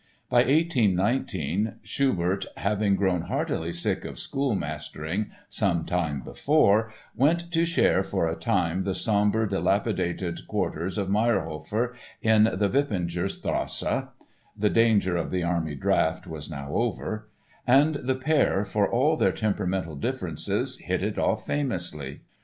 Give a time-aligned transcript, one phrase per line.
[0.31, 8.01] By 1819, Schubert, having grown heartily sick of schoolmastering some time before, went to share
[8.01, 14.07] for a while the sombre, dilapidated quarters of Mayrhofer in the Wipplinger Strasse
[14.57, 17.29] (the danger of the army draft was now over)
[17.67, 22.21] and the pair, for all their temperamental differences, hit it off famously.